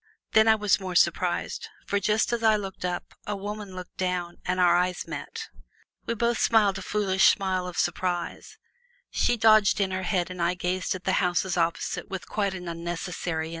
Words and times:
Then 0.31 0.47
I 0.47 0.55
was 0.55 0.79
more 0.79 0.95
surprised; 0.95 1.69
for 1.85 1.99
just 1.99 2.33
as 2.33 2.41
I 2.41 2.55
looked 2.55 2.83
up, 2.83 3.13
a 3.27 3.35
woman 3.35 3.75
looked 3.75 3.97
down 3.97 4.37
and 4.45 4.59
our 4.59 4.75
eyes 4.75 5.07
met. 5.07 5.49
We 6.07 6.15
both 6.15 6.39
smiled 6.39 6.79
a 6.79 6.81
foolish 6.81 7.29
smile 7.29 7.67
of 7.67 7.77
surprise; 7.77 8.57
she 9.11 9.37
dodged 9.37 9.79
in 9.79 9.91
her 9.91 10.01
head 10.01 10.31
and 10.31 10.41
I 10.41 10.55
gazed 10.55 10.95
at 10.95 11.03
the 11.03 11.21
houses 11.21 11.55
opposite 11.55 12.09
with 12.09 12.23
an 12.23 12.31
interest 12.33 12.33
quite 12.33 12.53
unnecessary. 12.55 13.49